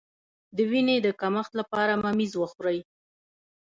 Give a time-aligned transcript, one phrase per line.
[0.55, 2.79] د وینې د کمښت لپاره ممیز وخورئ